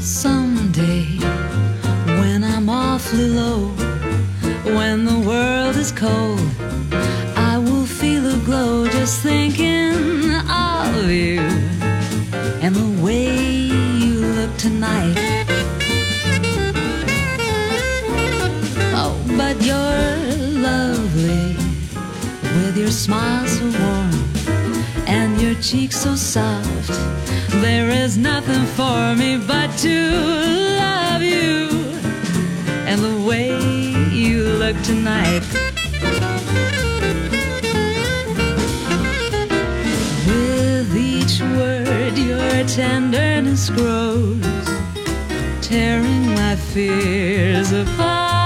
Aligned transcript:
someday 0.00 1.04
when 2.20 2.42
I'm 2.42 2.70
awfully 2.70 3.28
low, 3.28 3.68
when 4.64 5.04
the 5.04 5.18
world 5.18 5.76
is 5.76 5.92
cold, 5.92 6.40
I 7.36 7.58
will 7.58 7.84
feel 7.84 8.26
a 8.26 8.38
glow 8.38 8.88
just 8.88 9.20
thinking 9.20 10.34
of 10.48 11.10
you 11.10 11.40
and 12.62 12.74
the 12.74 13.02
way 13.02 13.28
you 14.02 14.20
look 14.20 14.56
tonight. 14.56 15.16
Oh, 18.94 19.14
but 19.36 19.60
you're 19.62 20.60
lovely 20.62 21.56
with 22.56 22.76
your 22.76 22.90
smile 22.90 23.46
so 23.46 23.64
warm 23.64 25.06
and 25.06 25.38
your 25.40 25.54
cheeks 25.56 25.96
so 25.96 26.14
soft 26.16 26.90
there 27.60 27.90
is 27.90 28.16
nothing 28.16 28.64
for 28.78 29.14
me 29.14 29.36
but 29.36 29.70
to 29.78 30.10
love 30.78 31.22
you 31.22 31.68
and 32.88 33.00
the 33.02 33.22
way 33.28 33.50
you 34.10 34.44
look 34.44 34.80
tonight. 34.82 35.42
With 40.26 40.96
each 40.96 41.40
word, 41.42 42.16
your 42.16 42.64
tenderness 42.66 43.68
grows, 43.68 44.66
tearing 45.60 46.34
my 46.34 46.56
fears 46.56 47.72
apart. 47.72 48.39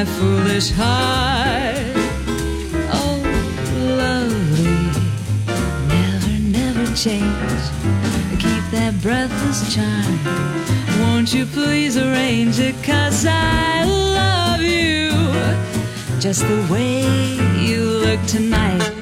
My 0.00 0.06
foolish 0.12 0.70
heart. 0.70 1.76
Oh, 2.90 3.20
lovely, 3.98 4.80
never, 5.88 6.34
never 6.58 6.86
change. 6.96 7.62
Keep 8.40 8.64
that 8.72 8.94
breathless 9.02 9.74
charm. 9.74 10.18
Won't 11.00 11.34
you 11.34 11.44
please 11.44 11.98
arrange 11.98 12.58
it? 12.58 12.76
Cause 12.82 13.26
I 13.28 13.84
love 13.84 14.62
you 14.62 15.10
just 16.18 16.48
the 16.48 16.66
way 16.72 17.02
you 17.62 17.82
look 17.84 18.24
tonight. 18.26 18.99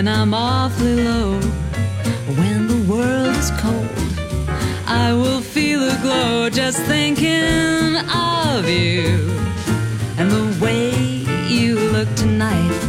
When 0.00 0.08
I'm 0.08 0.32
awfully 0.32 0.94
low, 0.94 1.38
when 2.38 2.66
the 2.68 2.90
world 2.90 3.36
is 3.36 3.50
cold, 3.60 3.86
I 4.86 5.12
will 5.12 5.42
feel 5.42 5.82
a 5.82 5.94
glow 6.00 6.48
just 6.48 6.78
thinking 6.84 7.98
of 8.08 8.66
you 8.66 9.30
and 10.16 10.30
the 10.30 10.58
way 10.58 10.94
you 11.54 11.78
look 11.92 12.08
tonight. 12.14 12.80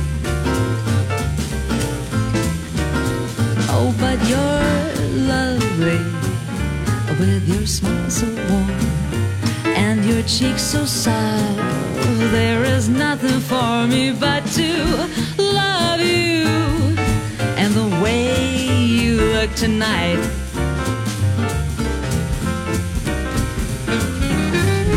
Oh, 3.75 3.93
but 3.99 4.17
you're 4.31 5.27
lovely 5.35 5.99
with 7.19 7.43
your 7.45 7.67
smile 7.67 8.09
so 8.09 8.27
warm 8.49 8.69
and 9.75 10.05
your 10.05 10.23
cheeks 10.23 10.61
so 10.61 10.85
soft. 10.85 11.57
There 12.31 12.63
is 12.63 12.87
nothing 12.87 13.41
for 13.41 13.85
me 13.85 14.13
but 14.13 14.45
to 14.55 14.71
love 15.37 15.99
you 15.99 16.70
tonight. 19.55 20.17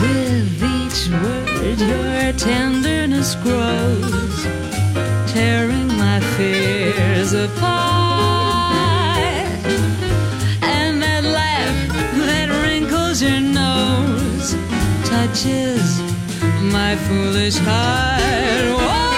With 0.02 0.62
each 0.76 1.08
word, 1.22 1.78
your 1.80 2.32
tenderness 2.32 3.34
grows, 3.36 4.44
tearing 5.32 5.88
my 5.88 6.20
fears 6.36 7.32
apart. 7.32 7.54
And 10.62 11.02
that 11.02 11.24
laugh 11.24 11.76
that 12.26 12.48
wrinkles 12.62 13.22
your 13.22 13.40
nose 13.40 14.54
touches 15.08 16.00
my 16.72 16.96
foolish 16.96 17.56
heart. 17.58 18.22
Oh, 18.76 19.10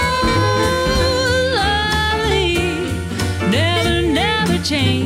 lovely, 1.54 2.58
never, 3.50 4.02
never 4.12 4.58
change 4.64 5.05